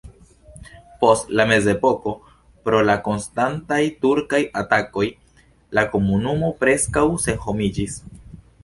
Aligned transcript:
Post 1.03 1.33
la 1.39 1.43
mezepoko 1.51 2.13
pro 2.69 2.81
la 2.91 2.95
konstantaj 3.09 3.81
turkaj 4.07 4.41
atakoj 4.65 5.07
la 5.81 5.87
komunumo 5.95 6.53
preskaŭ 6.65 7.07
senhomiĝis. 7.31 8.03